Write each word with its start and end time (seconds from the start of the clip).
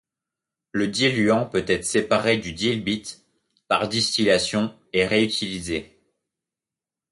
Le 0.71 0.87
diluant 0.87 1.45
peut 1.45 1.63
être 1.67 1.85
séparé 1.85 2.37
du 2.37 2.53
dilbit 2.53 3.21
par 3.67 3.87
distillation 3.87 4.73
et 4.93 5.05
réutilisé. 5.05 5.95